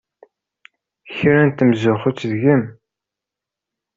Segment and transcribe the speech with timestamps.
[1.15, 2.63] Kra n temzuxxut deg-m!